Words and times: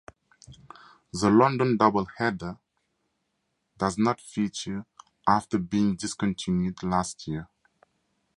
The 1.13 1.29
London 1.29 1.77
Double 1.77 2.05
Header 2.17 2.57
does 3.77 3.99
not 3.99 4.19
feature 4.19 4.87
after 5.27 5.59
being 5.59 5.95
discontinued 5.95 6.81
last 6.81 7.27
year. 7.27 7.47